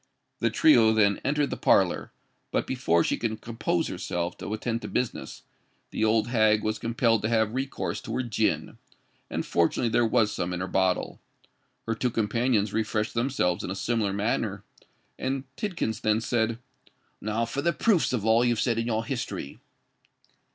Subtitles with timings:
[0.39, 2.11] The trio then entered the parlour:
[2.51, 5.43] but before she could compose herself to attend to business,
[5.91, 8.79] the old hag was compelled to have recourse to her gin;
[9.29, 11.21] and fortunately there was some in her bottle.
[11.85, 14.63] Her two companions refreshed themselves in a similar manner;
[15.19, 16.57] and Tidkins then said,
[17.21, 19.59] "Now for the proofs of all you've said in your history."